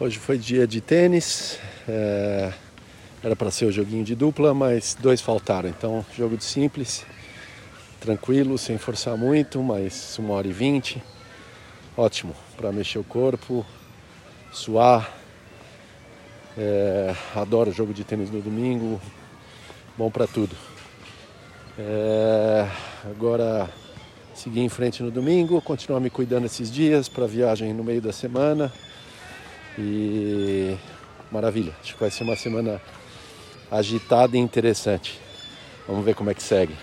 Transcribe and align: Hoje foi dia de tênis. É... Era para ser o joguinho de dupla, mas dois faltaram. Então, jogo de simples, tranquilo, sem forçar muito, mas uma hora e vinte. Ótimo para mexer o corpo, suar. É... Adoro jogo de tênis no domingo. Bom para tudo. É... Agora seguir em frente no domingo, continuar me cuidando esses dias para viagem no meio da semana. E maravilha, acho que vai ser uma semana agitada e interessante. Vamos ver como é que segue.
Hoje 0.00 0.18
foi 0.18 0.36
dia 0.36 0.66
de 0.66 0.80
tênis. 0.80 1.56
É... 1.88 2.52
Era 3.22 3.36
para 3.36 3.48
ser 3.52 3.66
o 3.66 3.70
joguinho 3.70 4.04
de 4.04 4.16
dupla, 4.16 4.52
mas 4.52 4.96
dois 5.00 5.20
faltaram. 5.20 5.68
Então, 5.68 6.04
jogo 6.16 6.36
de 6.36 6.42
simples, 6.42 7.06
tranquilo, 8.00 8.58
sem 8.58 8.76
forçar 8.76 9.16
muito, 9.16 9.62
mas 9.62 10.18
uma 10.18 10.34
hora 10.34 10.48
e 10.48 10.52
vinte. 10.52 11.00
Ótimo 11.96 12.34
para 12.56 12.72
mexer 12.72 12.98
o 12.98 13.04
corpo, 13.04 13.64
suar. 14.52 15.16
É... 16.58 17.14
Adoro 17.36 17.70
jogo 17.70 17.94
de 17.94 18.02
tênis 18.02 18.32
no 18.32 18.42
domingo. 18.42 19.00
Bom 19.96 20.10
para 20.10 20.26
tudo. 20.26 20.56
É... 21.78 22.68
Agora 23.04 23.70
seguir 24.34 24.60
em 24.60 24.68
frente 24.68 25.04
no 25.04 25.10
domingo, 25.12 25.62
continuar 25.62 26.00
me 26.00 26.10
cuidando 26.10 26.46
esses 26.46 26.68
dias 26.68 27.08
para 27.08 27.28
viagem 27.28 27.72
no 27.72 27.84
meio 27.84 28.02
da 28.02 28.12
semana. 28.12 28.72
E 29.78 30.76
maravilha, 31.30 31.72
acho 31.82 31.94
que 31.94 32.00
vai 32.00 32.10
ser 32.10 32.24
uma 32.24 32.36
semana 32.36 32.80
agitada 33.70 34.36
e 34.36 34.40
interessante. 34.40 35.18
Vamos 35.86 36.04
ver 36.04 36.14
como 36.14 36.30
é 36.30 36.34
que 36.34 36.42
segue. 36.42 36.74